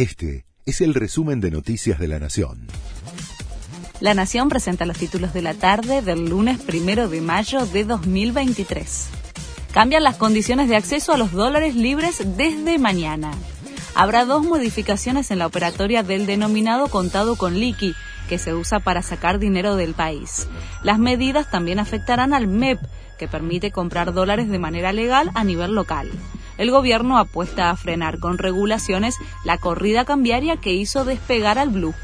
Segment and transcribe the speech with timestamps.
[0.00, 2.68] Este es el resumen de Noticias de la Nación.
[4.00, 9.08] La Nación presenta los títulos de la tarde del lunes primero de mayo de 2023.
[9.74, 13.32] Cambian las condiciones de acceso a los dólares libres desde mañana.
[13.94, 17.94] Habrá dos modificaciones en la operatoria del denominado contado con liqui,
[18.26, 20.48] que se usa para sacar dinero del país.
[20.82, 22.80] Las medidas también afectarán al MEP,
[23.18, 26.10] que permite comprar dólares de manera legal a nivel local.
[26.60, 29.16] El gobierno apuesta a frenar con regulaciones
[29.46, 31.94] la corrida cambiaria que hizo despegar al blue.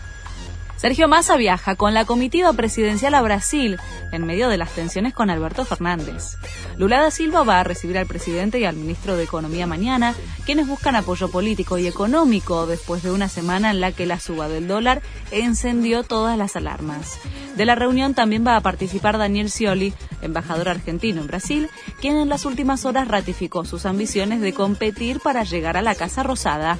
[0.86, 3.76] Sergio Massa viaja con la comitiva presidencial a Brasil
[4.12, 6.36] en medio de las tensiones con Alberto Fernández.
[6.78, 10.14] Lula da Silva va a recibir al presidente y al ministro de Economía mañana,
[10.44, 14.46] quienes buscan apoyo político y económico después de una semana en la que la suba
[14.46, 17.18] del dólar encendió todas las alarmas.
[17.56, 19.92] De la reunión también va a participar Daniel Scioli,
[20.22, 21.68] embajador argentino en Brasil,
[22.00, 26.22] quien en las últimas horas ratificó sus ambiciones de competir para llegar a la Casa
[26.22, 26.78] Rosada.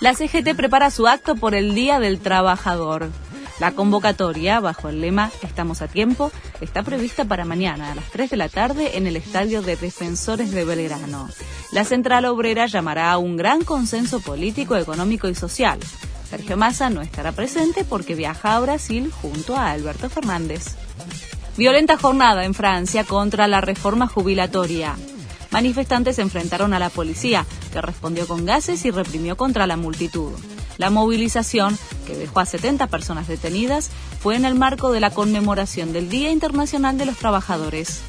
[0.00, 3.10] La CGT prepara su acto por el Día del Trabajador.
[3.58, 8.30] La convocatoria, bajo el lema Estamos a tiempo, está prevista para mañana a las 3
[8.30, 11.28] de la tarde en el Estadio de Defensores de Belgrano.
[11.72, 15.80] La Central Obrera llamará a un gran consenso político, económico y social.
[16.30, 20.76] Sergio Massa no estará presente porque viaja a Brasil junto a Alberto Fernández.
[21.56, 24.94] Violenta jornada en Francia contra la reforma jubilatoria
[25.50, 30.32] manifestantes se enfrentaron a la policía, que respondió con gases y reprimió contra la multitud.
[30.78, 35.92] La movilización, que dejó a 70 personas detenidas, fue en el marco de la conmemoración
[35.92, 38.00] del Día Internacional de los Trabajadores.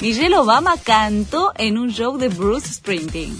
[0.00, 3.36] Michelle Obama cantó en un show de Bruce Springsteen.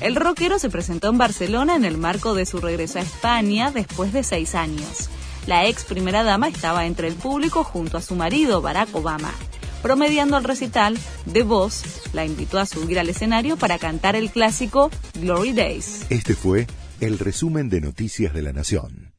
[0.00, 4.12] El rockero se presentó en Barcelona en el marco de su regreso a España después
[4.12, 5.10] de seis años.
[5.48, 9.32] La ex primera dama estaba entre el público junto a su marido, Barack Obama.
[9.82, 10.98] Promediando el recital,
[11.32, 16.06] The Voz la invitó a subir al escenario para cantar el clásico Glory Days.
[16.10, 16.66] Este fue
[17.00, 19.17] el resumen de Noticias de la Nación.